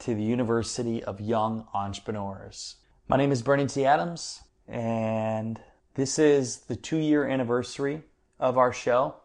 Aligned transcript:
to 0.00 0.14
the 0.14 0.22
University 0.22 1.04
of 1.04 1.20
Young 1.20 1.66
Entrepreneurs. 1.74 2.76
My 3.06 3.18
name 3.18 3.32
is 3.32 3.42
Bernie 3.42 3.66
T. 3.66 3.84
Adams, 3.84 4.40
and 4.66 5.60
this 5.94 6.18
is 6.18 6.60
the 6.60 6.76
two 6.76 6.96
year 6.96 7.28
anniversary 7.28 8.02
of 8.38 8.56
our 8.56 8.72
show. 8.72 9.16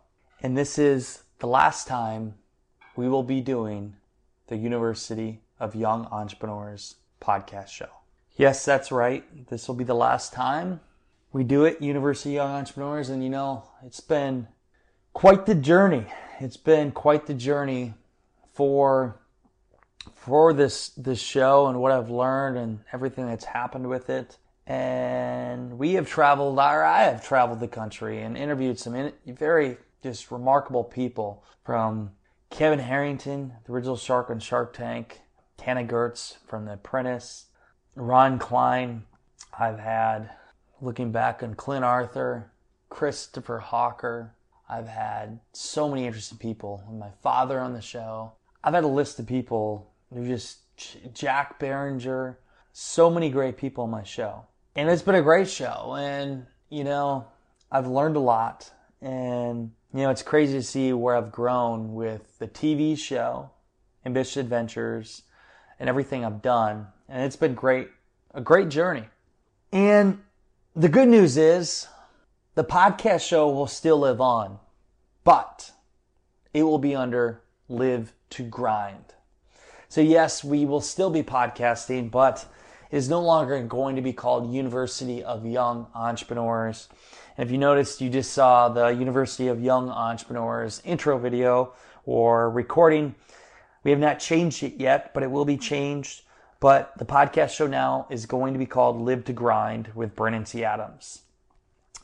And 0.42 0.58
this 0.58 0.78
is 0.78 1.24
the 1.40 1.48
last 1.48 1.88
time 1.88 2.36
we 2.98 3.08
will 3.08 3.24
be 3.24 3.40
doing 3.40 3.96
the 4.48 4.58
University 4.58 5.40
of 5.62 5.76
Young 5.76 6.08
Entrepreneurs 6.08 6.96
podcast 7.22 7.70
show. 7.70 7.90
Yes, 8.36 8.66
that's 8.66 8.92
right. 8.92 9.24
This 9.48 9.70
will 9.70 9.76
be 9.76 9.86
the 9.86 9.96
last 9.96 10.34
time 10.34 10.82
we 11.32 11.46
do 11.46 11.64
it, 11.64 11.82
University 11.82 12.32
of 12.38 12.50
Young 12.50 12.52
Entrepreneurs. 12.52 13.08
And 13.08 13.24
you 13.24 13.30
know, 13.30 13.64
it's 13.86 14.02
been 14.02 14.50
quite 15.14 15.46
the 15.46 15.56
journey. 15.56 16.08
It's 16.42 16.58
been 16.58 16.92
quite 16.92 17.28
the 17.28 17.34
journey 17.34 17.94
for 18.52 19.22
for 20.14 20.54
this 20.54 20.90
this 20.90 21.20
show 21.20 21.68
and 21.68 21.80
what 21.80 21.92
I've 21.92 22.10
learned 22.10 22.58
and 22.58 22.80
everything 22.92 23.28
that's 23.28 23.46
happened 23.46 23.88
with 23.90 24.10
it. 24.10 24.38
And 24.68 25.78
we 25.78 25.94
have 25.94 26.08
traveled, 26.08 26.58
or 26.58 26.84
I 26.84 27.04
have 27.04 27.24
traveled 27.24 27.60
the 27.60 27.68
country 27.68 28.22
and 28.22 28.36
interviewed 28.36 28.80
some 28.80 28.96
in, 28.96 29.14
very 29.28 29.78
just 30.02 30.32
remarkable 30.32 30.84
people 30.84 31.44
from 31.64 32.12
Kevin 32.50 32.80
Harrington, 32.80 33.54
the 33.66 33.74
original 33.74 33.98
shark 33.98 34.30
on 34.30 34.40
Shark 34.40 34.74
Tank, 34.74 35.22
Tana 35.58 35.84
Goertz 35.84 36.38
from 36.48 36.66
The 36.66 36.74
Apprentice, 36.74 37.46
Ron 37.96 38.40
Klein. 38.40 39.04
I've 39.58 39.80
had, 39.80 40.30
looking 40.82 41.12
back 41.12 41.44
on 41.44 41.56
Clint 41.56 41.86
Arthur, 41.86 42.52
Christopher 42.90 43.60
Hawker. 43.60 44.34
I've 44.68 44.88
had 44.88 45.40
so 45.54 45.90
many 45.90 46.06
interesting 46.06 46.38
people. 46.38 46.84
My 46.92 47.12
father 47.22 47.60
on 47.60 47.74
the 47.74 47.82
show. 47.82 48.34
I've 48.64 48.74
had 48.74 48.84
a 48.84 48.88
list 48.88 49.20
of 49.20 49.28
people 49.28 49.92
there's 50.12 50.28
just 50.28 51.14
Jack 51.14 51.60
Barringer, 51.60 52.40
so 52.74 53.10
many 53.10 53.30
great 53.30 53.58
people 53.58 53.86
on 53.86 53.90
my 53.90 54.04
show. 54.04 54.46
And 54.76 54.90
it's 54.90 55.02
been 55.02 55.16
a 55.16 55.22
great 55.22 55.50
show. 55.50 55.96
And, 55.98 56.46
you 56.70 56.84
know, 56.84 57.28
I've 57.72 57.88
learned 57.88 58.18
a 58.18 58.20
lot. 58.20 58.72
And, 59.02 59.72
you 59.94 60.02
know, 60.02 60.10
it's 60.10 60.24
crazy 60.24 60.54
to 60.54 60.64
see 60.64 60.92
where 60.94 61.16
I've 61.16 61.32
grown 61.32 61.94
with 61.94 62.38
the 62.40 62.48
TV 62.48 62.98
show, 62.98 63.52
Ambitious 64.06 64.38
Adventures, 64.38 65.24
and 65.80 65.88
everything 65.88 66.26
I've 66.26 66.42
done. 66.42 66.88
And 67.08 67.24
it's 67.24 67.36
been 67.36 67.54
great, 67.54 67.90
a 68.34 68.42
great 68.42 68.70
journey. 68.70 69.06
And 69.72 70.22
the 70.76 70.90
good 70.90 71.08
news 71.08 71.38
is 71.38 71.88
the 72.56 72.64
podcast 72.64 73.28
show 73.28 73.50
will 73.50 73.68
still 73.68 74.00
live 74.00 74.20
on, 74.20 74.60
but 75.24 75.72
it 76.54 76.64
will 76.64 76.80
be 76.80 76.96
under 76.96 77.42
Live 77.68 78.14
to 78.32 78.44
Grind. 78.44 79.14
So, 79.96 80.02
yes, 80.02 80.44
we 80.44 80.66
will 80.66 80.82
still 80.82 81.10
be 81.10 81.24
podcasting, 81.24 82.12
but 82.12 82.46
it 82.92 82.98
is 82.98 83.08
no 83.08 83.22
longer 83.22 83.64
going 83.64 83.96
to 83.96 84.02
be 84.02 84.12
called 84.12 84.54
University 84.54 85.24
of 85.24 85.46
Young 85.46 85.88
Entrepreneurs. 85.96 86.90
And 87.38 87.48
if 87.48 87.50
you 87.50 87.58
noticed, 87.58 88.02
you 88.02 88.10
just 88.10 88.34
saw 88.34 88.68
the 88.68 88.90
University 88.90 89.48
of 89.48 89.64
Young 89.64 89.90
Entrepreneurs 89.90 90.82
intro 90.84 91.18
video 91.18 91.72
or 92.06 92.50
recording. 92.50 93.16
We 93.86 93.92
have 93.92 94.02
not 94.02 94.20
changed 94.20 94.64
it 94.64 94.74
yet, 94.82 95.14
but 95.14 95.24
it 95.24 95.32
will 95.32 95.46
be 95.46 95.56
changed. 95.56 96.24
But 96.60 96.98
the 96.98 97.06
podcast 97.06 97.52
show 97.52 97.68
now 97.68 98.06
is 98.10 98.26
going 98.26 98.52
to 98.52 98.60
be 98.60 98.66
called 98.66 99.00
Live 99.00 99.24
to 99.24 99.32
Grind 99.32 99.92
with 99.96 100.14
Brandon 100.14 100.44
T. 100.44 100.66
Adams. 100.66 101.22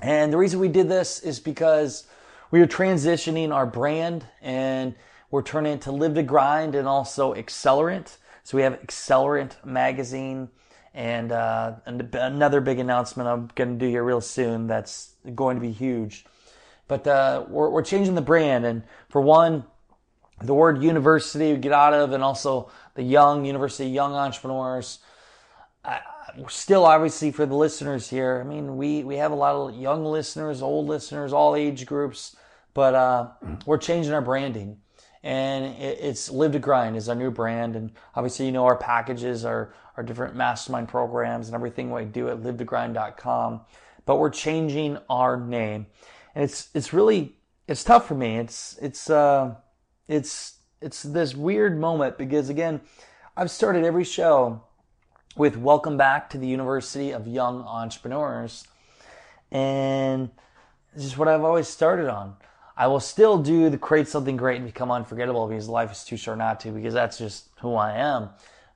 And 0.01 0.31
the 0.31 0.37
reason 0.37 0.61
we 0.61 0.69
did 0.69 0.87
this 0.87 1.19
is 1.19 1.41
because 1.41 2.07
we 2.51 2.61
are 2.61 2.67
transitioning 2.67 3.53
our 3.53 3.65
brand 3.65 4.23
and 4.41 4.95
we're 5.31 5.41
turning 5.41 5.73
it 5.73 5.81
to 5.83 5.91
Live 5.91 6.13
to 6.15 6.23
Grind 6.23 6.75
and 6.75 6.87
also 6.87 7.33
Accelerant. 7.33 8.17
So 8.43 8.57
we 8.57 8.63
have 8.63 8.79
Accelerant 8.81 9.63
magazine 9.65 10.49
and, 10.93 11.31
uh, 11.31 11.75
and 11.85 12.13
another 12.13 12.59
big 12.59 12.79
announcement 12.79 13.29
I'm 13.29 13.49
going 13.55 13.79
to 13.79 13.85
do 13.85 13.89
here 13.89 14.03
real 14.03 14.19
soon 14.19 14.67
that's 14.67 15.13
going 15.33 15.55
to 15.55 15.61
be 15.61 15.71
huge. 15.71 16.25
But 16.89 17.07
uh, 17.07 17.45
we're, 17.47 17.69
we're 17.69 17.83
changing 17.83 18.15
the 18.15 18.21
brand. 18.21 18.65
And 18.65 18.83
for 19.07 19.21
one, 19.21 19.63
the 20.41 20.53
word 20.53 20.83
university 20.83 21.53
we 21.53 21.59
get 21.59 21.71
out 21.71 21.93
of, 21.93 22.11
and 22.11 22.21
also 22.21 22.69
the 22.95 23.03
young 23.03 23.45
university, 23.45 23.89
young 23.89 24.13
entrepreneurs. 24.13 24.99
Still, 26.49 26.85
obviously, 26.85 27.31
for 27.31 27.45
the 27.45 27.55
listeners 27.55 28.09
here, 28.09 28.41
I 28.43 28.47
mean, 28.47 28.75
we, 28.75 29.03
we 29.03 29.15
have 29.15 29.31
a 29.31 29.35
lot 29.35 29.55
of 29.55 29.75
young 29.75 30.03
listeners, 30.03 30.61
old 30.61 30.87
listeners, 30.87 31.31
all 31.31 31.55
age 31.55 31.85
groups, 31.85 32.35
but 32.73 32.95
uh, 32.95 33.29
we're 33.65 33.77
changing 33.77 34.13
our 34.13 34.21
branding 34.21 34.80
and 35.23 35.65
it's 35.77 36.31
Live 36.31 36.53
to 36.53 36.59
Grind 36.59 36.97
is 36.97 37.07
our 37.07 37.15
new 37.15 37.29
brand. 37.29 37.75
And 37.75 37.91
obviously, 38.15 38.47
you 38.47 38.51
know, 38.51 38.65
our 38.65 38.75
packages 38.75 39.45
are 39.45 39.73
our 39.95 40.03
different 40.03 40.35
mastermind 40.35 40.87
programs 40.87 41.47
and 41.47 41.55
everything 41.55 41.91
we 41.91 42.05
do 42.05 42.29
at 42.29 42.37
livetogrind.com. 42.41 43.61
But 44.05 44.17
we're 44.17 44.31
changing 44.31 44.97
our 45.09 45.39
name, 45.39 45.85
and 46.33 46.43
it's 46.43 46.69
it's 46.73 46.91
really 46.91 47.35
it's 47.67 47.83
tough 47.83 48.07
for 48.07 48.15
me. 48.15 48.37
It's 48.37 48.77
it's 48.81 49.09
uh 49.11 49.55
it's 50.07 50.57
it's 50.81 51.03
this 51.03 51.35
weird 51.35 51.79
moment 51.79 52.17
because 52.17 52.49
again, 52.49 52.81
I've 53.37 53.51
started 53.51 53.83
every 53.83 54.03
show 54.03 54.63
with 55.37 55.55
welcome 55.55 55.97
back 55.97 56.31
to 56.31 56.39
the 56.39 56.47
University 56.47 57.11
of 57.11 57.27
Young 57.27 57.61
Entrepreneurs, 57.61 58.67
and 59.51 60.31
this 60.95 61.05
is 61.05 61.15
what 61.15 61.27
I've 61.27 61.43
always 61.43 61.67
started 61.67 62.09
on. 62.09 62.35
I 62.81 62.87
will 62.87 62.99
still 62.99 63.37
do 63.37 63.69
the 63.69 63.77
create 63.77 64.07
something 64.07 64.35
great 64.37 64.55
and 64.55 64.65
become 64.65 64.89
unforgettable 64.89 65.45
because 65.45 65.69
life 65.69 65.91
is 65.91 66.03
too 66.03 66.17
short 66.17 66.39
not 66.39 66.59
to, 66.61 66.71
because 66.71 66.95
that's 66.95 67.19
just 67.19 67.49
who 67.59 67.75
I 67.75 67.95
am. 67.95 68.29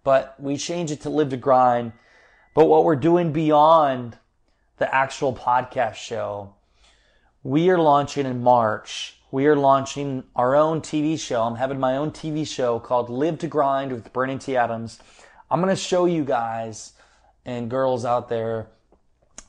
But 0.03 0.39
we 0.39 0.57
change 0.57 0.91
it 0.91 1.01
to 1.01 1.09
live 1.09 1.29
to 1.29 1.37
grind. 1.37 1.91
But 2.53 2.65
what 2.65 2.83
we're 2.83 2.97
doing 2.97 3.31
beyond 3.31 4.19
the 4.77 4.93
actual 4.93 5.33
podcast 5.33 5.95
show, 5.95 6.53
we 7.41 7.71
are 7.71 7.79
launching 7.79 8.27
in 8.27 8.43
March. 8.43 9.17
We 9.31 9.47
are 9.47 9.55
launching 9.55 10.25
our 10.35 10.55
own 10.55 10.81
TV 10.81 11.19
show. 11.19 11.41
I'm 11.41 11.55
having 11.55 11.79
my 11.79 11.97
own 11.97 12.11
TV 12.11 12.47
show 12.47 12.77
called 12.77 13.09
Live 13.09 13.39
to 13.39 13.47
Grind 13.47 13.91
with 13.91 14.13
Brandon 14.13 14.37
T. 14.37 14.55
Adams. 14.55 14.99
I'm 15.49 15.59
going 15.63 15.75
to 15.75 15.81
show 15.81 16.05
you 16.05 16.23
guys 16.23 16.93
and 17.43 17.71
girls 17.71 18.05
out 18.05 18.29
there, 18.29 18.67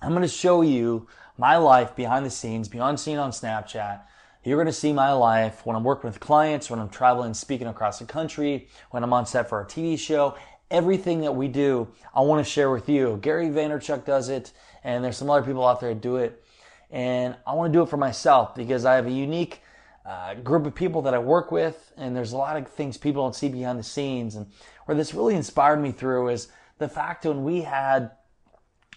I'm 0.01 0.13
going 0.13 0.23
to 0.23 0.29
show 0.29 0.63
you 0.63 1.09
my 1.37 1.59
life 1.59 1.95
behind 1.95 2.25
the 2.25 2.31
scenes, 2.31 2.69
beyond 2.69 2.99
scene 2.99 3.19
on 3.19 3.33
Snapchat 3.33 4.01
you're 4.47 4.57
going 4.57 4.67
to 4.67 4.73
see 4.73 4.93
my 4.93 5.13
life 5.13 5.67
when 5.67 5.75
I'm 5.75 5.83
working 5.83 6.09
with 6.09 6.21
clients, 6.21 6.71
when 6.71 6.79
I'm 6.79 6.89
traveling, 6.89 7.35
speaking 7.35 7.67
across 7.67 7.99
the 7.99 8.05
country, 8.05 8.69
when 8.91 9.03
I'm 9.03 9.13
on 9.13 9.27
set 9.27 9.49
for 9.49 9.61
a 9.61 9.65
TV 9.65 9.99
show. 9.99 10.37
Everything 10.71 11.21
that 11.23 11.35
we 11.35 11.49
do, 11.49 11.89
I 12.15 12.21
want 12.21 12.45
to 12.45 12.51
share 12.51 12.71
with 12.71 12.89
you. 12.89 13.19
Gary 13.23 13.49
Vaynerchuk 13.49 14.05
does 14.05 14.29
it, 14.29 14.53
and 14.85 15.05
there's 15.05 15.17
some 15.17 15.29
other 15.31 15.45
people 15.45 15.67
out 15.67 15.81
there 15.81 15.95
that 15.95 16.01
do 16.01 16.17
it. 16.17 16.45
And 16.91 17.37
I 17.47 17.55
want 17.55 17.73
to 17.73 17.77
do 17.77 17.83
it 17.83 17.89
for 17.89 17.97
myself 17.97 18.55
because 18.55 18.85
I 18.85 18.95
have 18.95 19.07
a 19.07 19.11
unique 19.11 19.63
uh, 20.05 20.35
group 20.35 20.67
of 20.67 20.75
people 20.75 21.03
that 21.03 21.15
I 21.15 21.19
work 21.19 21.51
with, 21.51 21.93
and 21.97 22.15
there's 22.15 22.33
a 22.33 22.37
lot 22.37 22.57
of 22.57 22.69
things 22.69 22.97
people 22.97 23.25
don't 23.25 23.35
see 23.35 23.49
behind 23.49 23.79
the 23.79 23.85
scenes. 23.85 24.37
And 24.37 24.47
where 24.85 24.97
this 24.97 25.13
really 25.13 25.35
inspired 25.35 25.81
me 25.81 25.91
through 25.91 26.29
is 26.29 26.49
the 26.79 26.89
fact 26.89 27.25
when 27.25 27.43
we 27.43 27.63
had 27.63 28.13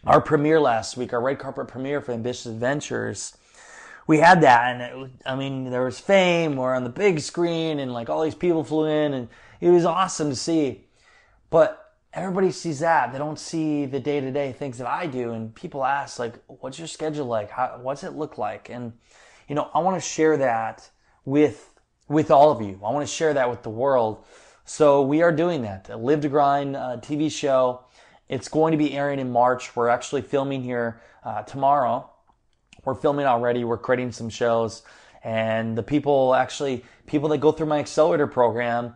our 0.05 0.21
premiere 0.21 0.59
last 0.59 0.95
week, 0.95 1.11
our 1.11 1.21
red 1.21 1.39
carpet 1.39 1.67
premiere 1.67 2.01
for 2.01 2.11
Ambitious 2.11 2.45
Adventures, 2.45 3.35
we 4.09 4.17
had 4.17 4.41
that, 4.41 4.73
and 4.73 4.81
it, 4.81 5.11
I 5.23 5.35
mean, 5.35 5.69
there 5.69 5.83
was 5.83 5.99
fame. 5.99 6.55
We're 6.55 6.73
on 6.73 6.83
the 6.83 6.89
big 6.89 7.19
screen, 7.19 7.77
and 7.77 7.93
like 7.93 8.09
all 8.09 8.23
these 8.23 8.33
people 8.33 8.63
flew 8.63 8.85
in, 8.85 9.13
and 9.13 9.27
it 9.61 9.69
was 9.69 9.85
awesome 9.85 10.31
to 10.31 10.35
see. 10.35 10.87
But 11.51 11.93
everybody 12.11 12.51
sees 12.51 12.79
that; 12.79 13.11
they 13.11 13.19
don't 13.19 13.37
see 13.37 13.85
the 13.85 13.99
day 13.99 14.19
to 14.19 14.31
day 14.31 14.51
things 14.51 14.79
that 14.79 14.87
I 14.87 15.05
do. 15.05 15.33
And 15.33 15.53
people 15.53 15.85
ask, 15.85 16.17
like, 16.17 16.33
"What's 16.47 16.79
your 16.79 16.87
schedule 16.87 17.27
like? 17.27 17.51
How, 17.51 17.77
what's 17.83 18.03
it 18.03 18.13
look 18.13 18.39
like?" 18.39 18.71
And 18.71 18.93
you 19.47 19.53
know, 19.53 19.69
I 19.75 19.79
want 19.79 20.01
to 20.01 20.09
share 20.09 20.37
that 20.37 20.89
with 21.23 21.69
with 22.07 22.31
all 22.31 22.49
of 22.49 22.63
you. 22.63 22.81
I 22.83 22.91
want 22.91 23.07
to 23.07 23.13
share 23.13 23.35
that 23.35 23.47
with 23.47 23.61
the 23.61 23.69
world. 23.69 24.25
So 24.65 25.03
we 25.03 25.21
are 25.21 25.31
doing 25.31 25.61
that. 25.61 25.87
Live 26.01 26.21
to 26.21 26.29
Grind 26.29 26.75
uh, 26.75 26.97
TV 26.99 27.31
show. 27.31 27.81
It's 28.27 28.47
going 28.47 28.71
to 28.71 28.77
be 28.79 28.97
airing 28.97 29.19
in 29.19 29.31
March. 29.31 29.75
We're 29.75 29.89
actually 29.89 30.23
filming 30.23 30.63
here 30.63 30.99
uh, 31.23 31.43
tomorrow 31.43 32.09
we're 32.89 32.95
filming 32.95 33.27
already. 33.27 33.63
We're 33.63 33.77
creating 33.77 34.11
some 34.11 34.29
shows, 34.29 34.81
and 35.23 35.77
the 35.77 35.83
people 35.83 36.33
actually 36.33 36.83
people 37.05 37.29
that 37.29 37.37
go 37.37 37.51
through 37.51 37.67
my 37.67 37.79
accelerator 37.79 38.27
program 38.27 38.95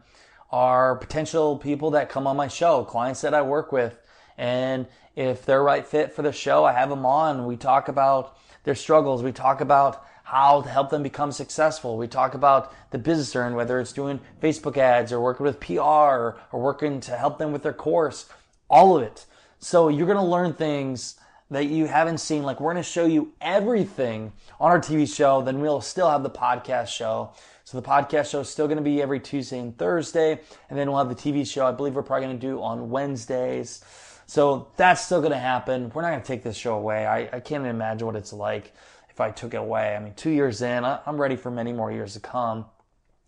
are 0.51 0.95
potential 0.95 1.57
people 1.57 1.91
that 1.91 2.09
come 2.09 2.27
on 2.27 2.35
my 2.35 2.47
show, 2.47 2.83
clients 2.83 3.21
that 3.21 3.33
I 3.33 3.41
work 3.41 3.71
with. 3.71 3.99
And 4.37 4.87
if 5.15 5.45
they're 5.45 5.63
right 5.63 5.85
fit 5.85 6.11
for 6.11 6.23
the 6.23 6.31
show, 6.31 6.63
I 6.65 6.73
have 6.73 6.89
them 6.89 7.05
on. 7.05 7.45
We 7.45 7.55
talk 7.55 7.87
about 7.87 8.37
their 8.63 8.75
struggles. 8.75 9.21
We 9.21 9.31
talk 9.31 9.61
about 9.61 10.05
how 10.23 10.61
to 10.61 10.69
help 10.69 10.89
them 10.89 11.03
become 11.03 11.31
successful. 11.31 11.97
We 11.97 12.07
talk 12.07 12.33
about 12.33 12.73
the 12.91 12.97
business 12.97 13.35
earn, 13.35 13.55
whether 13.55 13.79
it's 13.79 13.93
doing 13.93 14.19
Facebook 14.41 14.77
ads 14.77 15.11
or 15.11 15.19
working 15.21 15.45
with 15.45 15.59
PR 15.59 15.81
or, 15.81 16.37
or 16.51 16.61
working 16.61 16.99
to 17.01 17.17
help 17.17 17.37
them 17.37 17.51
with 17.51 17.61
their 17.61 17.73
course, 17.73 18.27
all 18.69 18.97
of 18.97 19.03
it. 19.03 19.25
So 19.59 19.89
you're 19.89 20.07
going 20.07 20.17
to 20.17 20.23
learn 20.23 20.53
things 20.53 21.15
that 21.53 21.65
you 21.65 21.85
haven't 21.85 22.19
seen. 22.19 22.43
Like 22.43 22.59
we're 22.59 22.73
going 22.73 22.83
to 22.83 22.89
show 22.89 23.05
you 23.05 23.33
everything 23.41 24.31
on 24.59 24.71
our 24.71 24.79
TV 24.79 25.11
show. 25.13 25.41
Then 25.41 25.61
we'll 25.61 25.81
still 25.81 26.09
have 26.09 26.23
the 26.23 26.29
podcast 26.29 26.87
show. 26.87 27.31
So 27.63 27.79
the 27.79 27.87
podcast 27.87 28.29
show 28.29 28.41
is 28.41 28.49
still 28.49 28.67
going 28.67 28.77
to 28.77 28.83
be 28.83 29.01
every 29.01 29.19
Tuesday 29.19 29.57
and 29.57 29.77
Thursday, 29.77 30.39
and 30.69 30.77
then 30.77 30.89
we'll 30.89 30.99
have 30.99 31.09
the 31.09 31.15
TV 31.15 31.47
show. 31.47 31.65
I 31.65 31.71
believe 31.71 31.95
we're 31.95 32.03
probably 32.03 32.27
going 32.27 32.39
to 32.39 32.47
do 32.47 32.61
on 32.61 32.89
Wednesdays. 32.89 33.83
So 34.25 34.67
that's 34.77 35.03
still 35.03 35.19
going 35.19 35.31
to 35.31 35.39
happen. 35.39 35.91
We're 35.93 36.01
not 36.01 36.09
going 36.09 36.21
to 36.21 36.27
take 36.27 36.43
this 36.43 36.57
show 36.57 36.75
away. 36.75 37.05
I, 37.05 37.21
I 37.21 37.39
can't 37.39 37.61
even 37.61 37.67
imagine 37.67 38.05
what 38.05 38.15
it's 38.15 38.33
like 38.33 38.73
if 39.09 39.21
I 39.21 39.31
took 39.31 39.53
it 39.53 39.57
away. 39.57 39.95
I 39.95 39.99
mean, 39.99 40.13
two 40.15 40.29
years 40.29 40.61
in, 40.61 40.83
I, 40.83 40.99
I'm 41.05 41.19
ready 41.19 41.35
for 41.35 41.51
many 41.51 41.71
more 41.71 41.91
years 41.91 42.13
to 42.13 42.19
come. 42.19 42.65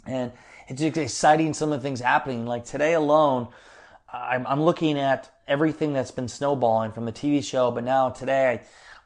And 0.06 0.32
it's 0.68 0.82
just 0.82 0.98
exciting 0.98 1.54
some 1.54 1.72
of 1.72 1.82
the 1.82 1.88
things 1.88 2.00
happening. 2.00 2.46
Like 2.46 2.66
today 2.66 2.94
alone, 2.94 3.48
I'm, 4.16 4.48
I'm 4.48 4.62
looking 4.62 4.98
at 4.98 5.30
everything 5.48 5.94
that's 5.94 6.12
been 6.12 6.28
snowballing 6.28 6.92
from 6.94 7.06
the 7.06 7.12
TV 7.12 7.44
show, 7.44 7.72
but 7.72 7.84
now 7.84 8.10
today 8.10 8.62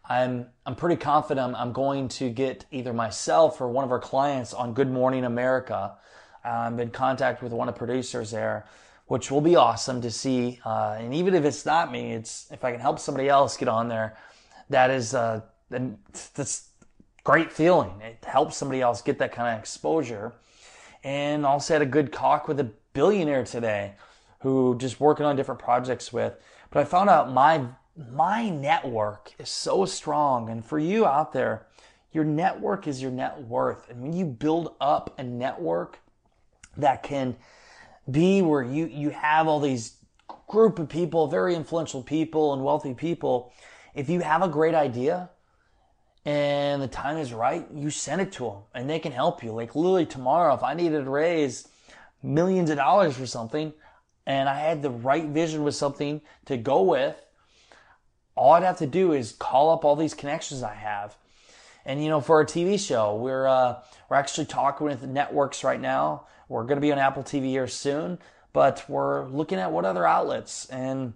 I'm 0.07 0.47
I'm 0.65 0.75
pretty 0.75 0.95
confident 0.95 1.55
I'm 1.55 1.71
going 1.71 2.07
to 2.09 2.29
get 2.29 2.65
either 2.71 2.93
myself 2.93 3.59
or 3.61 3.67
one 3.67 3.83
of 3.83 3.91
our 3.91 3.99
clients 3.99 4.53
on 4.53 4.73
Good 4.73 4.89
Morning 4.89 5.25
America. 5.25 5.95
I'm 6.43 6.79
in 6.79 6.89
contact 6.91 7.41
with 7.41 7.51
one 7.51 7.67
of 7.67 7.75
the 7.75 7.79
producers 7.79 8.31
there, 8.31 8.65
which 9.07 9.29
will 9.31 9.41
be 9.41 9.55
awesome 9.55 10.01
to 10.01 10.11
see. 10.11 10.59
Uh, 10.65 10.97
and 10.99 11.13
even 11.13 11.33
if 11.33 11.43
it's 11.43 11.65
not 11.65 11.91
me, 11.91 12.13
it's 12.13 12.47
if 12.51 12.63
I 12.63 12.71
can 12.71 12.79
help 12.79 12.99
somebody 12.99 13.29
else 13.29 13.57
get 13.57 13.67
on 13.67 13.87
there, 13.87 14.17
that 14.69 14.89
is 14.89 15.13
uh, 15.13 15.41
that's 15.69 16.69
great 17.23 17.51
feeling. 17.51 18.01
It 18.01 18.23
helps 18.25 18.57
somebody 18.57 18.81
else 18.81 19.01
get 19.01 19.19
that 19.19 19.31
kind 19.31 19.53
of 19.53 19.59
exposure. 19.59 20.33
And 21.03 21.45
also 21.45 21.73
had 21.73 21.81
a 21.81 21.85
good 21.85 22.11
talk 22.11 22.47
with 22.47 22.59
a 22.59 22.69
billionaire 22.93 23.45
today, 23.45 23.93
who 24.39 24.77
just 24.77 24.99
working 24.99 25.25
on 25.25 25.35
different 25.35 25.59
projects 25.59 26.11
with. 26.13 26.35
But 26.69 26.81
I 26.81 26.85
found 26.85 27.09
out 27.09 27.31
my 27.31 27.65
my 28.11 28.49
network 28.49 29.33
is 29.39 29.49
so 29.49 29.85
strong. 29.85 30.49
And 30.49 30.63
for 30.63 30.79
you 30.79 31.05
out 31.05 31.33
there, 31.33 31.67
your 32.11 32.23
network 32.23 32.87
is 32.87 33.01
your 33.01 33.11
net 33.11 33.41
worth. 33.41 33.89
And 33.89 34.01
when 34.01 34.13
you 34.13 34.25
build 34.25 34.75
up 34.79 35.13
a 35.17 35.23
network 35.23 35.99
that 36.77 37.03
can 37.03 37.35
be 38.09 38.41
where 38.41 38.63
you, 38.63 38.87
you 38.87 39.09
have 39.09 39.47
all 39.47 39.59
these 39.59 39.97
group 40.47 40.79
of 40.79 40.89
people, 40.89 41.27
very 41.27 41.55
influential 41.55 42.01
people 42.01 42.53
and 42.53 42.63
wealthy 42.63 42.93
people, 42.93 43.51
if 43.93 44.09
you 44.09 44.21
have 44.21 44.41
a 44.41 44.47
great 44.47 44.75
idea 44.75 45.29
and 46.25 46.81
the 46.81 46.87
time 46.87 47.17
is 47.17 47.33
right, 47.33 47.67
you 47.73 47.89
send 47.89 48.21
it 48.21 48.31
to 48.31 48.45
them 48.45 48.57
and 48.73 48.89
they 48.89 48.99
can 48.99 49.11
help 49.11 49.43
you. 49.43 49.51
Like 49.51 49.75
literally 49.75 50.05
tomorrow, 50.05 50.53
if 50.53 50.63
I 50.63 50.73
needed 50.73 51.03
to 51.03 51.09
raise 51.09 51.67
millions 52.23 52.69
of 52.69 52.77
dollars 52.77 53.15
for 53.15 53.25
something 53.25 53.73
and 54.29 54.47
I 54.47 54.59
had 54.59 54.83
the 54.83 54.91
right 54.91 55.25
vision 55.25 55.63
with 55.63 55.73
something 55.73 56.21
to 56.45 56.55
go 56.55 56.83
with, 56.83 57.15
all 58.35 58.53
I'd 58.53 58.61
have 58.61 58.77
to 58.77 58.85
do 58.85 59.11
is 59.11 59.31
call 59.31 59.71
up 59.71 59.83
all 59.83 59.95
these 59.95 60.13
connections 60.13 60.61
I 60.61 60.75
have. 60.75 61.17
And 61.83 62.01
you 62.03 62.09
know, 62.09 62.21
for 62.21 62.35
our 62.35 62.45
TV 62.45 62.79
show, 62.79 63.15
we're 63.15 63.47
uh, 63.47 63.81
we're 64.07 64.17
actually 64.17 64.45
talking 64.45 64.85
with 64.85 65.03
networks 65.03 65.63
right 65.63 65.81
now. 65.81 66.27
We're 66.47 66.61
going 66.63 66.77
to 66.77 66.81
be 66.81 66.91
on 66.91 66.99
Apple 66.99 67.23
TV 67.23 67.45
here 67.45 67.67
soon, 67.67 68.19
but 68.53 68.85
we're 68.87 69.27
looking 69.29 69.57
at 69.57 69.71
what 69.71 69.83
other 69.83 70.05
outlets. 70.05 70.67
And 70.67 71.13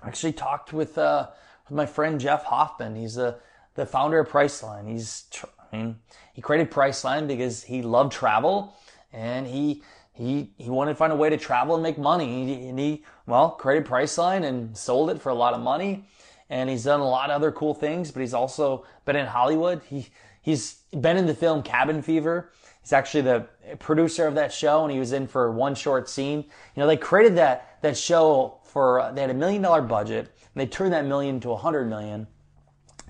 I 0.00 0.06
actually 0.06 0.32
talked 0.32 0.72
with 0.72 0.96
uh, 0.98 1.30
with 1.68 1.76
my 1.76 1.86
friend 1.86 2.20
Jeff 2.20 2.44
Hoffman. 2.44 2.94
He's 2.94 3.16
the 3.16 3.40
the 3.74 3.86
founder 3.86 4.20
of 4.20 4.28
Priceline. 4.28 4.88
He's 4.88 5.24
I 5.72 5.76
mean, 5.76 5.96
he 6.32 6.42
created 6.42 6.70
Priceline 6.70 7.26
because 7.26 7.64
he 7.64 7.82
loved 7.82 8.12
travel 8.12 8.76
and 9.12 9.48
he 9.48 9.82
he 10.16 10.50
he 10.58 10.70
wanted 10.70 10.92
to 10.92 10.96
find 10.96 11.12
a 11.12 11.16
way 11.16 11.30
to 11.30 11.36
travel 11.36 11.74
and 11.74 11.82
make 11.82 11.98
money. 11.98 12.68
And 12.68 12.78
he 12.78 13.04
well 13.26 13.50
created 13.50 13.86
Priceline 13.86 14.44
and 14.44 14.76
sold 14.76 15.10
it 15.10 15.20
for 15.20 15.28
a 15.28 15.34
lot 15.34 15.54
of 15.54 15.60
money 15.60 16.06
and 16.48 16.70
he's 16.70 16.84
done 16.84 17.00
a 17.00 17.08
lot 17.08 17.30
of 17.30 17.36
other 17.36 17.52
cool 17.52 17.74
things, 17.74 18.10
but 18.10 18.20
he's 18.20 18.34
also 18.34 18.84
been 19.04 19.16
in 19.16 19.26
Hollywood. 19.26 19.82
He 19.88 20.08
he's 20.40 20.74
been 20.98 21.16
in 21.16 21.26
the 21.26 21.34
film 21.34 21.62
Cabin 21.62 22.02
Fever. 22.02 22.50
He's 22.82 22.92
actually 22.92 23.22
the 23.22 23.46
producer 23.80 24.26
of 24.26 24.36
that 24.36 24.52
show, 24.52 24.84
and 24.84 24.92
he 24.92 24.98
was 24.98 25.12
in 25.12 25.26
for 25.26 25.50
one 25.50 25.74
short 25.74 26.08
scene. 26.08 26.38
You 26.38 26.80
know, 26.80 26.86
they 26.86 26.96
created 26.96 27.36
that 27.36 27.78
that 27.82 27.96
show 27.96 28.60
for 28.64 29.10
they 29.14 29.22
had 29.22 29.30
a 29.30 29.34
million 29.34 29.62
dollar 29.62 29.82
budget, 29.82 30.26
and 30.26 30.54
they 30.54 30.66
turned 30.66 30.92
that 30.92 31.04
million 31.04 31.40
to 31.40 31.50
a 31.50 31.56
hundred 31.56 31.88
million. 31.88 32.26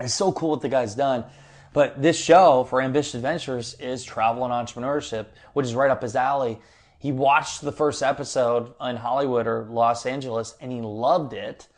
It's 0.00 0.14
so 0.14 0.32
cool 0.32 0.50
what 0.50 0.60
the 0.62 0.68
guy's 0.68 0.94
done. 0.94 1.24
But 1.72 2.00
this 2.00 2.18
show 2.18 2.64
for 2.64 2.80
Ambitious 2.80 3.14
Adventures 3.14 3.74
is 3.74 4.02
travel 4.02 4.44
and 4.44 4.52
entrepreneurship, 4.52 5.26
which 5.52 5.66
is 5.66 5.74
right 5.74 5.90
up 5.90 6.02
his 6.02 6.16
alley. 6.16 6.58
He 7.06 7.12
watched 7.12 7.60
the 7.60 7.70
first 7.70 8.02
episode 8.02 8.74
in 8.80 8.96
Hollywood 8.96 9.46
or 9.46 9.66
Los 9.70 10.06
Angeles, 10.06 10.56
and 10.60 10.72
he 10.72 10.80
loved 10.80 11.32
it 11.32 11.68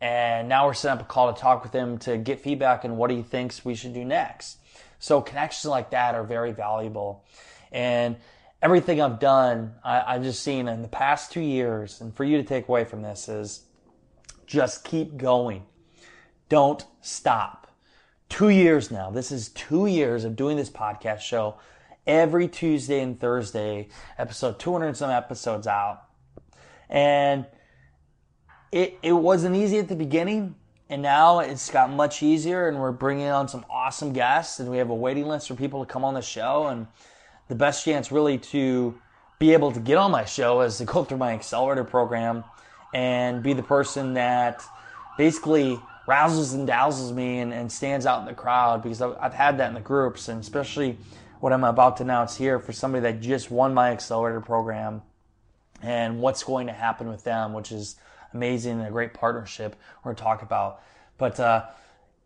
and 0.00 0.48
now 0.48 0.66
we're 0.66 0.74
setting 0.74 0.98
up 0.98 1.04
a 1.04 1.08
call 1.08 1.32
to 1.32 1.38
talk 1.38 1.62
with 1.62 1.72
him 1.72 1.98
to 1.98 2.16
get 2.16 2.40
feedback 2.40 2.84
on 2.84 2.96
what 2.96 3.10
he 3.10 3.22
thinks 3.22 3.64
we 3.64 3.74
should 3.74 3.92
do 3.92 4.04
next. 4.04 4.58
So 4.98 5.20
connections 5.20 5.70
like 5.70 5.90
that 5.90 6.14
are 6.14 6.24
very 6.24 6.52
valuable. 6.52 7.24
And 7.70 8.16
everything 8.62 9.00
I've 9.00 9.20
done, 9.20 9.74
I, 9.84 10.14
have 10.14 10.22
just 10.22 10.42
seen 10.42 10.68
in 10.68 10.82
the 10.82 10.88
past 10.88 11.32
two 11.32 11.40
years, 11.42 12.00
and 12.00 12.14
for 12.14 12.24
you 12.24 12.38
to 12.38 12.42
take 12.42 12.68
away 12.68 12.84
from 12.84 13.02
this 13.02 13.28
is 13.28 13.62
just 14.46 14.84
keep 14.84 15.16
going. 15.16 15.64
Don't 16.48 16.84
stop. 17.02 17.70
Two 18.28 18.48
years 18.48 18.90
now. 18.90 19.10
This 19.10 19.30
is 19.30 19.50
two 19.50 19.86
years 19.86 20.24
of 20.24 20.34
doing 20.34 20.56
this 20.56 20.70
podcast 20.70 21.20
show 21.20 21.56
every 22.10 22.48
Tuesday 22.48 23.00
and 23.00 23.20
Thursday, 23.20 23.86
episode 24.18 24.58
200 24.58 24.86
and 24.88 24.96
some 24.96 25.10
episodes 25.10 25.68
out. 25.68 26.02
And 26.88 27.46
it, 28.72 28.98
it 29.00 29.12
wasn't 29.12 29.54
easy 29.54 29.78
at 29.78 29.86
the 29.86 29.94
beginning, 29.94 30.56
and 30.88 31.02
now 31.02 31.38
it's 31.38 31.70
got 31.70 31.88
much 31.88 32.20
easier, 32.20 32.66
and 32.66 32.80
we're 32.80 32.90
bringing 32.90 33.28
on 33.28 33.46
some 33.46 33.64
awesome 33.70 34.12
guests, 34.12 34.58
and 34.58 34.68
we 34.68 34.78
have 34.78 34.90
a 34.90 34.94
waiting 34.94 35.26
list 35.26 35.46
for 35.46 35.54
people 35.54 35.84
to 35.84 35.90
come 35.90 36.04
on 36.04 36.14
the 36.14 36.20
show. 36.20 36.66
And 36.66 36.88
the 37.46 37.54
best 37.54 37.84
chance, 37.84 38.10
really, 38.10 38.38
to 38.38 39.00
be 39.38 39.52
able 39.52 39.70
to 39.70 39.78
get 39.78 39.96
on 39.96 40.10
my 40.10 40.24
show 40.24 40.62
is 40.62 40.78
to 40.78 40.84
go 40.86 41.04
through 41.04 41.18
my 41.18 41.32
accelerator 41.32 41.84
program 41.84 42.42
and 42.92 43.40
be 43.40 43.52
the 43.52 43.62
person 43.62 44.14
that 44.14 44.64
basically 45.16 45.78
rouses 46.08 46.54
and 46.54 46.66
dazzles 46.66 47.12
me 47.12 47.38
and, 47.38 47.54
and 47.54 47.70
stands 47.70 48.04
out 48.04 48.18
in 48.18 48.26
the 48.26 48.34
crowd 48.34 48.82
because 48.82 49.00
I've, 49.00 49.16
I've 49.20 49.34
had 49.34 49.58
that 49.58 49.68
in 49.68 49.74
the 49.74 49.80
groups, 49.80 50.28
and 50.28 50.40
especially 50.40 50.98
what 51.40 51.52
I'm 51.52 51.64
about 51.64 51.96
to 51.96 52.02
announce 52.02 52.36
here 52.36 52.58
for 52.58 52.72
somebody 52.72 53.02
that 53.02 53.20
just 53.20 53.50
won 53.50 53.74
my 53.74 53.90
accelerator 53.90 54.40
program 54.40 55.02
and 55.82 56.20
what's 56.20 56.42
going 56.42 56.66
to 56.66 56.72
happen 56.72 57.08
with 57.08 57.24
them, 57.24 57.54
which 57.54 57.72
is 57.72 57.96
amazing 58.32 58.78
and 58.78 58.86
a 58.86 58.90
great 58.90 59.14
partnership 59.14 59.74
we're 59.98 60.10
going 60.10 60.16
to 60.16 60.22
talk 60.22 60.42
about. 60.42 60.82
But 61.18 61.40
uh, 61.40 61.66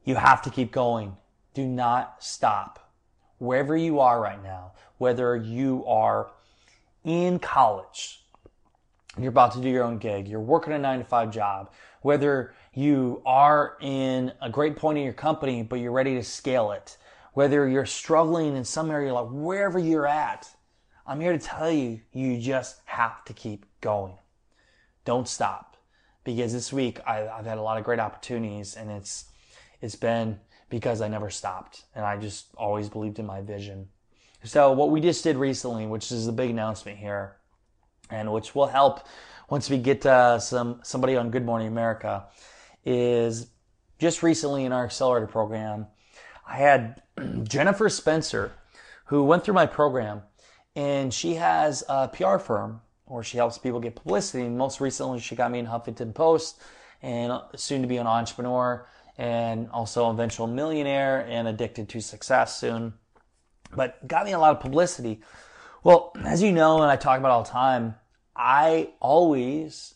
you 0.04 0.16
have 0.16 0.42
to 0.42 0.50
keep 0.50 0.72
going. 0.72 1.16
Do 1.54 1.64
not 1.64 2.22
stop. 2.22 2.90
Wherever 3.38 3.76
you 3.76 4.00
are 4.00 4.20
right 4.20 4.42
now, 4.42 4.72
whether 4.98 5.36
you 5.36 5.84
are 5.86 6.30
in 7.04 7.38
college, 7.38 8.24
you're 9.18 9.28
about 9.28 9.52
to 9.52 9.60
do 9.60 9.68
your 9.68 9.84
own 9.84 9.98
gig, 9.98 10.26
you're 10.26 10.40
working 10.40 10.72
a 10.72 10.78
nine 10.78 10.98
to 10.98 11.04
five 11.04 11.30
job, 11.30 11.70
whether 12.02 12.52
you 12.72 13.22
are 13.24 13.76
in 13.80 14.32
a 14.42 14.50
great 14.50 14.76
point 14.76 14.98
in 14.98 15.04
your 15.04 15.12
company, 15.12 15.62
but 15.62 15.76
you're 15.76 15.92
ready 15.92 16.14
to 16.14 16.22
scale 16.22 16.72
it, 16.72 16.96
whether 17.34 17.68
you're 17.68 17.86
struggling 17.86 18.56
in 18.56 18.64
some 18.64 18.90
area, 18.90 19.12
like 19.12 19.28
wherever 19.30 19.78
you're 19.78 20.06
at, 20.06 20.48
I'm 21.06 21.20
here 21.20 21.32
to 21.32 21.38
tell 21.38 21.70
you, 21.70 22.00
you 22.12 22.40
just 22.40 22.80
have 22.86 23.24
to 23.26 23.34
keep 23.34 23.66
going. 23.80 24.16
Don't 25.04 25.28
stop 25.28 25.76
because 26.24 26.52
this 26.52 26.72
week 26.72 26.98
I, 27.06 27.16
have 27.18 27.44
had 27.44 27.58
a 27.58 27.62
lot 27.62 27.76
of 27.76 27.84
great 27.84 28.00
opportunities 28.00 28.74
and 28.74 28.90
it's 28.90 29.26
it's 29.82 29.96
been 29.96 30.40
because 30.70 31.02
I 31.02 31.08
never 31.08 31.28
stopped 31.28 31.84
and 31.94 32.06
I 32.06 32.16
just 32.16 32.46
always 32.56 32.88
believed 32.88 33.18
in 33.18 33.26
my 33.26 33.42
vision. 33.42 33.88
So 34.44 34.72
what 34.72 34.90
we 34.90 35.00
just 35.00 35.22
did 35.22 35.36
recently, 35.36 35.86
which 35.86 36.10
is 36.10 36.26
the 36.26 36.32
big 36.32 36.50
announcement 36.50 36.98
here, 36.98 37.36
and 38.10 38.32
which 38.32 38.54
will 38.54 38.66
help 38.66 39.06
once 39.50 39.68
we 39.68 39.76
get 39.76 40.06
uh, 40.06 40.38
some 40.38 40.80
somebody 40.82 41.16
on 41.16 41.30
Good 41.30 41.44
Morning 41.44 41.68
America, 41.68 42.26
is 42.84 43.48
just 43.98 44.22
recently 44.22 44.64
in 44.64 44.72
our 44.72 44.84
accelerator 44.84 45.26
program, 45.26 45.86
I 46.46 46.56
had 46.56 47.02
Jennifer 47.44 47.88
Spencer, 47.88 48.52
who 49.06 49.24
went 49.24 49.44
through 49.44 49.54
my 49.54 49.66
program, 49.66 50.22
and 50.76 51.12
she 51.12 51.34
has 51.34 51.84
a 51.88 52.08
PR 52.08 52.38
firm 52.38 52.80
where 53.06 53.22
she 53.22 53.36
helps 53.36 53.58
people 53.58 53.80
get 53.80 53.94
publicity. 53.94 54.48
Most 54.48 54.80
recently, 54.80 55.20
she 55.20 55.36
got 55.36 55.50
me 55.50 55.58
in 55.58 55.66
Huffington 55.66 56.14
Post 56.14 56.60
and 57.02 57.32
uh, 57.32 57.42
soon 57.54 57.82
to 57.82 57.88
be 57.88 57.98
an 57.98 58.06
entrepreneur 58.06 58.86
and 59.18 59.68
also 59.70 60.10
eventual 60.10 60.46
millionaire 60.46 61.26
and 61.28 61.46
addicted 61.46 61.88
to 61.90 62.00
success 62.00 62.56
soon. 62.58 62.94
But 63.76 64.06
got 64.08 64.24
me 64.24 64.32
a 64.32 64.38
lot 64.38 64.52
of 64.56 64.60
publicity. 64.60 65.20
Well, 65.82 66.12
as 66.24 66.42
you 66.42 66.52
know, 66.52 66.82
and 66.82 66.90
I 66.90 66.96
talk 66.96 67.18
about 67.18 67.30
all 67.30 67.42
the 67.42 67.50
time, 67.50 67.96
I 68.34 68.90
always 69.00 69.94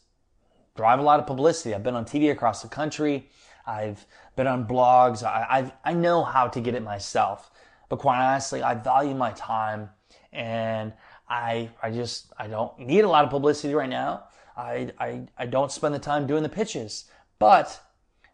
drive 0.77 1.01
a 1.01 1.03
lot 1.03 1.19
of 1.19 1.27
publicity. 1.27 1.75
I've 1.75 1.83
been 1.83 1.97
on 1.97 2.05
TV 2.05 2.31
across 2.31 2.63
the 2.63 2.69
country. 2.69 3.29
I've 3.69 4.07
been 4.35 4.47
on 4.47 4.67
blogs. 4.67 5.23
I, 5.23 5.47
I've, 5.49 5.73
I 5.85 5.93
know 5.93 6.25
how 6.25 6.49
to 6.49 6.61
get 6.61 6.75
it 6.75 6.83
myself. 6.83 7.51
But 7.89 7.99
quite 7.99 8.19
honestly, 8.19 8.63
I 8.63 8.75
value 8.75 9.15
my 9.15 9.33
time 9.33 9.91
and 10.33 10.93
I, 11.29 11.71
I 11.83 11.91
just, 11.91 12.33
I 12.39 12.49
don't 12.49 12.79
need 12.79 13.05
a 13.05 13.09
lot 13.09 13.25
of 13.25 13.31
publicity 13.31 13.75
right 13.75 13.89
now. 13.89 14.25
I, 14.57 14.91
I, 14.99 15.27
I 15.37 15.47
don't 15.47 15.71
spend 15.71 15.95
the 15.95 15.99
time 15.99 16.27
doing 16.27 16.43
the 16.43 16.49
pitches, 16.49 17.05
but 17.39 17.81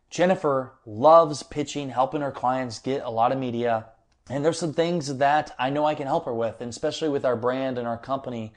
Jennifer 0.08 0.74
loves 0.86 1.42
pitching, 1.42 1.90
helping 1.90 2.20
her 2.20 2.30
clients 2.30 2.78
get 2.78 3.02
a 3.02 3.10
lot 3.10 3.32
of 3.32 3.38
media. 3.38 3.86
And 4.30 4.44
there's 4.44 4.58
some 4.58 4.72
things 4.72 5.18
that 5.18 5.54
I 5.58 5.70
know 5.70 5.84
I 5.84 5.94
can 5.94 6.06
help 6.06 6.24
her 6.24 6.34
with, 6.34 6.60
and 6.60 6.70
especially 6.70 7.08
with 7.08 7.24
our 7.24 7.36
brand 7.36 7.76
and 7.76 7.86
our 7.86 7.98
company. 7.98 8.54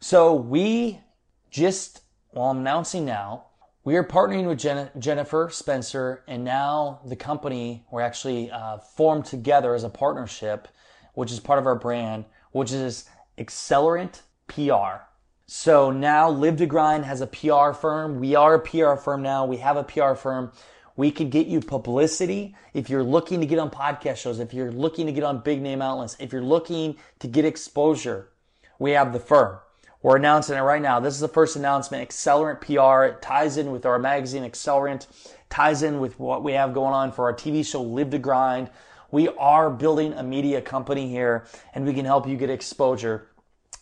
So 0.00 0.34
we 0.34 1.00
just, 1.50 2.02
well, 2.32 2.50
I'm 2.50 2.58
announcing 2.58 3.04
now, 3.04 3.46
we 3.88 3.96
are 3.96 4.04
partnering 4.04 4.46
with 4.46 4.58
Jen- 4.58 4.90
Jennifer 4.98 5.48
Spencer, 5.50 6.22
and 6.28 6.44
now 6.44 7.00
the 7.06 7.16
company, 7.16 7.86
we're 7.90 8.02
actually 8.02 8.50
uh, 8.50 8.76
formed 8.76 9.24
together 9.24 9.74
as 9.74 9.82
a 9.82 9.88
partnership, 9.88 10.68
which 11.14 11.32
is 11.32 11.40
part 11.40 11.58
of 11.58 11.64
our 11.64 11.74
brand, 11.74 12.26
which 12.52 12.70
is 12.70 13.08
Accelerant 13.38 14.20
PR. 14.46 15.04
So 15.46 15.90
now 15.90 16.28
Live 16.28 16.58
to 16.58 16.66
Grind 16.66 17.06
has 17.06 17.22
a 17.22 17.26
PR 17.26 17.72
firm. 17.72 18.20
We 18.20 18.34
are 18.34 18.56
a 18.56 18.60
PR 18.60 18.96
firm 18.96 19.22
now. 19.22 19.46
We 19.46 19.56
have 19.56 19.78
a 19.78 19.84
PR 19.84 20.12
firm. 20.12 20.52
We 20.94 21.10
can 21.10 21.30
get 21.30 21.46
you 21.46 21.60
publicity 21.60 22.54
if 22.74 22.90
you're 22.90 23.02
looking 23.02 23.40
to 23.40 23.46
get 23.46 23.58
on 23.58 23.70
podcast 23.70 24.18
shows, 24.18 24.38
if 24.38 24.52
you're 24.52 24.70
looking 24.70 25.06
to 25.06 25.12
get 25.12 25.24
on 25.24 25.40
big 25.40 25.62
name 25.62 25.80
outlets, 25.80 26.14
if 26.20 26.30
you're 26.30 26.42
looking 26.42 26.96
to 27.20 27.26
get 27.26 27.46
exposure. 27.46 28.28
We 28.78 28.90
have 28.90 29.14
the 29.14 29.18
firm. 29.18 29.60
We're 30.00 30.16
announcing 30.16 30.56
it 30.56 30.60
right 30.60 30.80
now. 30.80 31.00
This 31.00 31.14
is 31.14 31.20
the 31.20 31.28
first 31.28 31.56
announcement. 31.56 32.08
Accelerant 32.08 32.60
PR. 32.60 33.04
It 33.04 33.20
ties 33.20 33.56
in 33.56 33.72
with 33.72 33.84
our 33.84 33.98
magazine 33.98 34.44
Accelerant, 34.44 35.06
ties 35.50 35.82
in 35.82 35.98
with 35.98 36.20
what 36.20 36.44
we 36.44 36.52
have 36.52 36.72
going 36.72 36.94
on 36.94 37.10
for 37.10 37.24
our 37.24 37.34
TV 37.34 37.66
show 37.66 37.82
Live 37.82 38.10
to 38.10 38.18
Grind. 38.18 38.70
We 39.10 39.28
are 39.28 39.70
building 39.70 40.12
a 40.12 40.22
media 40.22 40.60
company 40.60 41.08
here 41.08 41.46
and 41.74 41.84
we 41.84 41.94
can 41.94 42.04
help 42.04 42.28
you 42.28 42.36
get 42.36 42.48
exposure. 42.48 43.26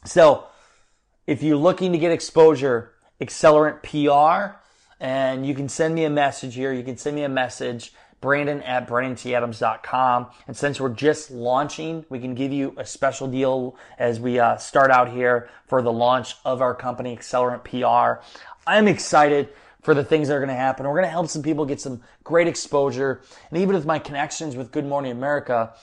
So 0.06 0.44
if 1.26 1.42
you're 1.42 1.56
looking 1.56 1.92
to 1.92 1.98
get 1.98 2.12
exposure, 2.12 2.92
Accelerant 3.20 3.82
PR, 3.82 4.56
and 4.98 5.46
you 5.46 5.54
can 5.54 5.68
send 5.68 5.94
me 5.94 6.04
a 6.04 6.10
message 6.10 6.54
here. 6.54 6.72
You 6.72 6.82
can 6.82 6.96
send 6.96 7.16
me 7.16 7.24
a 7.24 7.28
message, 7.28 7.92
Brandon 8.20 8.62
at 8.62 8.88
BrandonTAdams.com. 8.88 10.26
And 10.46 10.56
since 10.56 10.80
we're 10.80 10.88
just 10.90 11.30
launching, 11.30 12.04
we 12.08 12.18
can 12.18 12.34
give 12.34 12.52
you 12.52 12.74
a 12.76 12.86
special 12.86 13.28
deal 13.28 13.76
as 13.98 14.18
we 14.18 14.38
uh, 14.38 14.56
start 14.56 14.90
out 14.90 15.10
here 15.10 15.48
for 15.66 15.82
the 15.82 15.92
launch 15.92 16.36
of 16.44 16.60
our 16.60 16.74
company, 16.74 17.16
Accelerant 17.16 17.64
PR. 17.64 18.22
I'm 18.66 18.88
excited 18.88 19.48
for 19.82 19.94
the 19.94 20.04
things 20.04 20.28
that 20.28 20.34
are 20.34 20.40
going 20.40 20.48
to 20.48 20.54
happen. 20.54 20.84
We're 20.86 20.94
going 20.94 21.04
to 21.04 21.10
help 21.10 21.28
some 21.28 21.42
people 21.42 21.64
get 21.64 21.80
some 21.80 22.02
great 22.24 22.48
exposure. 22.48 23.22
And 23.50 23.60
even 23.60 23.74
with 23.74 23.86
my 23.86 24.00
connections 24.00 24.56
with 24.56 24.72
Good 24.72 24.84
Morning 24.84 25.12
America, 25.12 25.74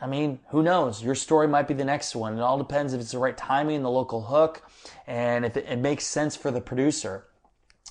I 0.00 0.06
mean, 0.06 0.40
who 0.48 0.62
knows? 0.62 1.02
Your 1.02 1.14
story 1.14 1.46
might 1.46 1.68
be 1.68 1.74
the 1.74 1.84
next 1.84 2.16
one. 2.16 2.38
It 2.38 2.40
all 2.40 2.58
depends 2.58 2.94
if 2.94 3.00
it's 3.00 3.12
the 3.12 3.18
right 3.18 3.36
timing, 3.36 3.82
the 3.82 3.90
local 3.90 4.22
hook, 4.22 4.62
and 5.06 5.44
if 5.44 5.56
it, 5.56 5.66
it 5.68 5.78
makes 5.78 6.06
sense 6.06 6.36
for 6.36 6.50
the 6.50 6.60
producer. 6.60 7.24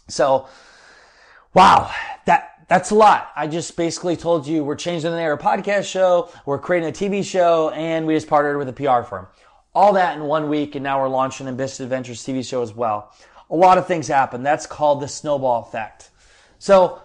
So, 0.07 0.47
wow, 1.53 1.91
that 2.25 2.52
that's 2.67 2.91
a 2.91 2.95
lot. 2.95 3.31
I 3.35 3.47
just 3.47 3.75
basically 3.75 4.15
told 4.15 4.47
you 4.47 4.63
we're 4.63 4.75
changing 4.75 5.11
the 5.11 5.21
our 5.21 5.37
podcast 5.37 5.85
show, 5.85 6.29
we're 6.45 6.59
creating 6.59 6.89
a 6.89 6.91
TV 6.91 7.23
show, 7.23 7.69
and 7.71 8.07
we 8.07 8.13
just 8.15 8.27
partnered 8.27 8.57
with 8.57 8.69
a 8.69 8.73
PR 8.73 9.07
firm. 9.07 9.27
All 9.75 9.93
that 9.93 10.17
in 10.17 10.23
one 10.23 10.49
week, 10.49 10.75
and 10.75 10.83
now 10.83 11.01
we're 11.01 11.09
launching 11.09 11.47
Ambitious 11.47 11.79
Adventures 11.79 12.21
TV 12.23 12.47
show 12.47 12.61
as 12.61 12.73
well 12.73 13.13
a 13.49 13.55
lot 13.55 13.77
of 13.77 13.87
things 13.87 14.07
happen. 14.07 14.43
That's 14.43 14.65
called 14.65 14.99
the 14.99 15.07
snowball 15.07 15.61
effect. 15.61 16.09
So 16.57 17.01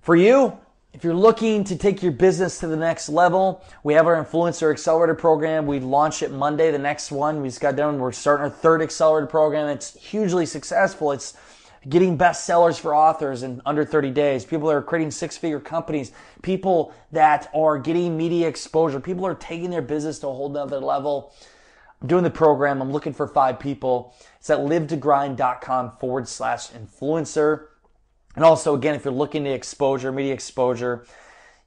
for 0.00 0.16
you, 0.16 0.58
if 0.92 1.04
you're 1.04 1.14
looking 1.14 1.64
to 1.64 1.76
take 1.76 2.02
your 2.02 2.12
business 2.12 2.58
to 2.58 2.66
the 2.66 2.76
next 2.76 3.08
level, 3.08 3.64
we 3.84 3.94
have 3.94 4.06
our 4.06 4.22
Influencer 4.22 4.70
Accelerator 4.72 5.14
program. 5.14 5.64
We 5.64 5.78
launched 5.78 6.22
it 6.22 6.32
Monday, 6.32 6.70
the 6.70 6.78
next 6.78 7.12
one. 7.12 7.40
We 7.40 7.48
just 7.48 7.60
got 7.60 7.76
done. 7.76 7.98
We're 7.98 8.12
starting 8.12 8.44
our 8.44 8.50
third 8.50 8.82
accelerator 8.82 9.28
program. 9.28 9.68
It's 9.68 9.94
hugely 9.94 10.44
successful. 10.44 11.12
It's 11.12 11.34
getting 11.88 12.16
bestsellers 12.16 12.78
for 12.78 12.94
authors 12.94 13.42
in 13.42 13.60
under 13.66 13.84
30 13.84 14.10
days. 14.10 14.44
People 14.44 14.68
that 14.68 14.74
are 14.74 14.82
creating 14.82 15.10
six 15.10 15.36
figure 15.36 15.60
companies. 15.60 16.12
People 16.42 16.92
that 17.10 17.50
are 17.54 17.78
getting 17.78 18.16
media 18.16 18.48
exposure. 18.48 19.00
People 19.00 19.26
are 19.26 19.34
taking 19.34 19.70
their 19.70 19.82
business 19.82 20.18
to 20.20 20.28
a 20.28 20.32
whole 20.32 20.48
nother 20.48 20.78
level. 20.78 21.34
I'm 22.00 22.08
doing 22.08 22.24
the 22.24 22.30
program. 22.30 22.80
I'm 22.80 22.92
looking 22.92 23.12
for 23.12 23.26
five 23.26 23.58
people. 23.58 24.14
It's 24.38 24.50
at 24.50 24.58
livetogrind.com 24.58 25.92
forward 25.98 26.28
slash 26.28 26.70
influencer. 26.70 27.66
And 28.34 28.44
also, 28.44 28.74
again, 28.74 28.94
if 28.94 29.04
you're 29.04 29.12
looking 29.12 29.44
to 29.44 29.50
exposure, 29.50 30.10
media 30.10 30.32
exposure, 30.32 31.04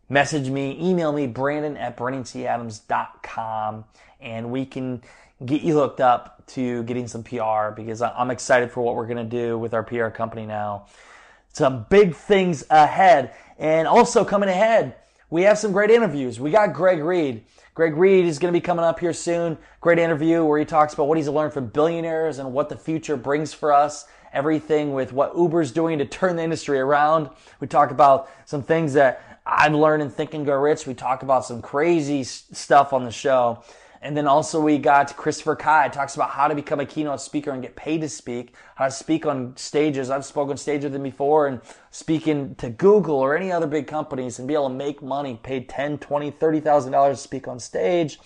message 0.10 0.50
me, 0.50 0.77
email 0.81 1.12
me, 1.12 1.27
brandon 1.27 1.77
at 1.77 1.95
brandonTadams.com, 1.95 3.86
and 4.19 4.51
we 4.51 4.65
can 4.65 5.01
get 5.44 5.62
you 5.62 5.74
hooked 5.74 6.00
up 6.00 6.46
to 6.48 6.84
getting 6.84 7.08
some 7.08 7.24
PR 7.24 7.72
because 7.75 8.01
I'm 8.01 8.32
excited 8.32 8.72
for 8.72 8.82
what 8.82 8.96
we're 8.96 9.08
going 9.08 9.18
to 9.18 9.24
do 9.24 9.58
with 9.58 9.74
our 9.74 9.84
PR 9.84 10.08
company 10.08 10.46
now. 10.46 10.86
Some 11.54 11.86
big 11.89 12.15
things 12.15 12.63
ahead. 12.70 13.34
And 13.58 13.88
also 13.88 14.24
coming 14.24 14.50
ahead, 14.50 14.96
we 15.30 15.44
have 15.44 15.58
some 15.58 15.72
great 15.72 15.89
interviews. 15.89 16.39
We 16.39 16.51
got 16.51 16.74
Greg 16.74 17.00
Reid. 17.04 17.44
Greg 17.74 17.98
Reid 17.98 18.25
is 18.25 18.39
going 18.39 18.54
to 18.54 18.58
be 18.58 18.63
coming 18.63 18.86
up 18.86 19.00
here 19.00 19.13
soon. 19.13 19.58
Great 19.82 20.00
interview 20.00 20.46
where 20.46 20.60
he 20.60 20.65
talks 20.65 20.94
about 20.94 21.08
what 21.08 21.18
he's 21.18 21.27
learned 21.27 21.51
from 21.51 21.68
billionaires 21.68 22.39
and 22.39 22.54
what 22.54 22.70
the 22.70 22.77
future 22.77 23.18
brings 23.18 23.54
for 23.54 23.74
us. 23.74 24.06
Everything 24.32 24.94
with 24.94 25.12
what 25.12 25.36
Uber's 25.36 25.72
doing 25.72 25.98
to 26.00 26.06
turn 26.06 26.36
the 26.36 26.44
industry 26.44 26.80
around. 26.80 27.30
We 27.60 27.68
talk 27.68 27.92
about 27.92 28.30
some 28.46 28.63
things 28.63 28.94
that 28.94 29.39
I've 29.46 29.74
learned 29.74 30.04
in 30.04 30.10
Think 30.10 30.34
and 30.34 30.46
Grow 30.46 30.60
Rich. 30.60 30.88
We 30.88 30.94
talk 30.94 31.24
about 31.24 31.46
some 31.46 31.62
crazy 31.62 32.24
stuff 32.24 32.94
on 32.94 33.04
the 33.04 33.12
show. 33.12 33.63
And 34.05 34.15
then 34.15 34.27
also 34.27 34.62
we 34.62 34.77
got 34.77 35.17
Christopher 35.17 35.55
Kai 35.55 35.89
talks 35.89 36.13
about 36.13 36.29
how 36.29 36.47
to 36.47 36.53
become 36.53 36.79
a 36.79 36.85
keynote 36.85 37.19
speaker 37.19 37.50
and 37.50 37.59
get 37.59 37.75
paid 37.75 38.01
to 38.01 38.07
speak, 38.07 38.53
how 38.75 38.85
to 38.85 38.91
speak 38.91 39.25
on 39.25 39.57
stages. 39.57 40.12
I've 40.12 40.24
spoken 40.24 40.57
stage 40.57 40.83
with 40.83 40.93
him 40.93 41.01
before 41.01 41.47
and 41.47 41.59
speaking 41.89 42.53
to 42.57 42.69
Google 42.69 43.15
or 43.15 43.35
any 43.35 43.51
other 43.51 43.65
big 43.65 43.88
companies 43.88 44.38
and 44.38 44.47
be 44.47 44.53
able 44.53 44.69
to 44.69 44.75
make 44.75 45.01
money, 45.01 45.39
pay 45.41 45.62
10, 45.62 45.97
20, 45.97 46.31
$30,000 46.33 47.09
to 47.09 47.15
speak 47.15 47.47
on 47.47 47.59
stage. 47.59 48.19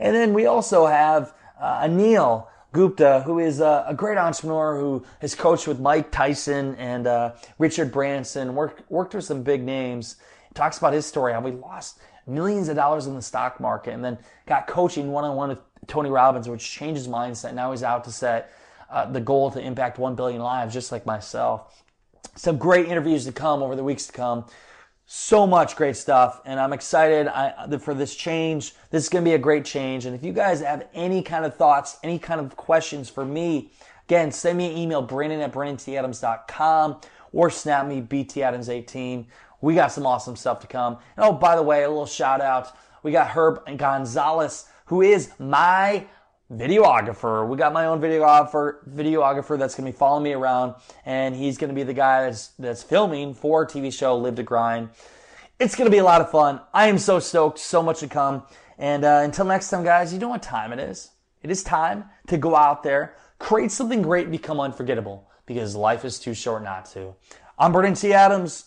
And 0.00 0.12
then 0.12 0.34
we 0.34 0.46
also 0.46 0.86
have 0.86 1.34
uh, 1.60 1.86
Anil 1.86 2.48
Gupta, 2.72 3.22
who 3.24 3.38
is 3.38 3.60
a, 3.60 3.84
a, 3.86 3.94
great 3.94 4.18
entrepreneur 4.18 4.76
who 4.76 5.04
has 5.20 5.36
coached 5.36 5.68
with 5.68 5.78
Mike 5.78 6.10
Tyson 6.10 6.74
and 6.74 7.06
uh, 7.06 7.34
Richard 7.60 7.92
Branson, 7.92 8.56
worked, 8.56 8.90
worked 8.90 9.14
with 9.14 9.24
some 9.24 9.44
big 9.44 9.62
names. 9.62 10.16
Talks 10.54 10.78
about 10.78 10.94
his 10.94 11.06
story, 11.06 11.32
how 11.32 11.42
he 11.42 11.52
lost 11.52 12.00
millions 12.26 12.68
of 12.68 12.76
dollars 12.76 13.06
in 13.06 13.14
the 13.14 13.22
stock 13.22 13.60
market 13.60 13.94
and 13.94 14.04
then 14.04 14.18
got 14.46 14.66
coaching 14.66 15.12
one 15.12 15.24
on 15.24 15.36
one 15.36 15.48
with 15.50 15.60
Tony 15.86 16.10
Robbins, 16.10 16.48
which 16.48 16.68
changed 16.68 16.98
his 16.98 17.08
mindset. 17.08 17.54
Now 17.54 17.70
he's 17.70 17.82
out 17.82 18.04
to 18.04 18.12
set 18.12 18.52
uh, 18.90 19.06
the 19.06 19.20
goal 19.20 19.50
to 19.50 19.60
impact 19.60 19.98
1 19.98 20.14
billion 20.14 20.40
lives, 20.40 20.72
just 20.74 20.92
like 20.92 21.06
myself. 21.06 21.82
Some 22.34 22.58
great 22.58 22.86
interviews 22.86 23.24
to 23.26 23.32
come 23.32 23.62
over 23.62 23.76
the 23.76 23.84
weeks 23.84 24.06
to 24.06 24.12
come. 24.12 24.44
So 25.08 25.46
much 25.46 25.76
great 25.76 25.96
stuff, 25.96 26.40
and 26.44 26.58
I'm 26.58 26.72
excited 26.72 27.28
I, 27.28 27.78
for 27.78 27.94
this 27.94 28.16
change. 28.16 28.74
This 28.90 29.04
is 29.04 29.08
going 29.08 29.24
to 29.24 29.28
be 29.28 29.34
a 29.34 29.38
great 29.38 29.64
change. 29.64 30.04
And 30.04 30.16
if 30.16 30.24
you 30.24 30.32
guys 30.32 30.60
have 30.60 30.88
any 30.94 31.22
kind 31.22 31.44
of 31.44 31.54
thoughts, 31.54 31.98
any 32.02 32.18
kind 32.18 32.40
of 32.40 32.56
questions 32.56 33.08
for 33.08 33.24
me, 33.24 33.70
again, 34.08 34.32
send 34.32 34.58
me 34.58 34.68
an 34.68 34.76
email, 34.76 35.02
Brandon 35.02 35.40
at 35.40 35.52
BrandonTAdams.com 35.52 37.00
or 37.32 37.50
snap 37.50 37.86
me, 37.86 38.02
BTAdams18. 38.02 39.26
We 39.66 39.74
got 39.74 39.90
some 39.90 40.06
awesome 40.06 40.36
stuff 40.36 40.60
to 40.60 40.68
come. 40.68 40.98
And 41.16 41.26
oh, 41.26 41.32
by 41.32 41.56
the 41.56 41.62
way, 41.62 41.82
a 41.82 41.88
little 41.88 42.06
shout 42.06 42.40
out. 42.40 42.72
We 43.02 43.10
got 43.10 43.26
Herb 43.26 43.66
Gonzalez, 43.76 44.66
who 44.84 45.02
is 45.02 45.32
my 45.40 46.06
videographer. 46.52 47.48
We 47.48 47.56
got 47.56 47.72
my 47.72 47.86
own 47.86 48.00
videographer, 48.00 48.88
videographer 48.88 49.58
that's 49.58 49.74
going 49.74 49.84
to 49.84 49.92
be 49.92 49.98
following 49.98 50.22
me 50.22 50.34
around, 50.34 50.76
and 51.04 51.34
he's 51.34 51.58
going 51.58 51.70
to 51.70 51.74
be 51.74 51.82
the 51.82 51.92
guy 51.92 52.26
that's, 52.26 52.50
that's 52.60 52.84
filming 52.84 53.34
for 53.34 53.66
TV 53.66 53.92
show 53.92 54.16
Live 54.16 54.36
to 54.36 54.44
Grind. 54.44 54.90
It's 55.58 55.74
going 55.74 55.86
to 55.86 55.90
be 55.90 55.98
a 55.98 56.04
lot 56.04 56.20
of 56.20 56.30
fun. 56.30 56.60
I 56.72 56.86
am 56.86 56.96
so 56.96 57.18
stoked. 57.18 57.58
So 57.58 57.82
much 57.82 57.98
to 57.98 58.06
come. 58.06 58.44
And 58.78 59.04
uh, 59.04 59.22
until 59.24 59.46
next 59.46 59.70
time, 59.70 59.82
guys, 59.82 60.12
you 60.12 60.20
know 60.20 60.28
what 60.28 60.44
time 60.44 60.72
it 60.72 60.78
is. 60.78 61.10
It 61.42 61.50
is 61.50 61.64
time 61.64 62.04
to 62.28 62.38
go 62.38 62.54
out 62.54 62.84
there, 62.84 63.16
create 63.40 63.72
something 63.72 64.00
great, 64.00 64.30
become 64.30 64.60
unforgettable 64.60 65.28
because 65.44 65.74
life 65.74 66.04
is 66.04 66.20
too 66.20 66.34
short 66.34 66.62
not 66.62 66.86
to. 66.92 67.16
I'm 67.58 67.72
Brandon 67.72 67.94
T. 67.94 68.12
Adams. 68.12 68.66